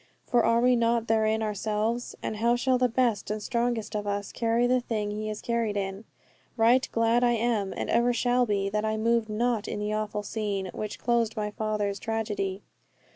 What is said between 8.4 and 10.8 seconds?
be, that I moved not in the awful scene,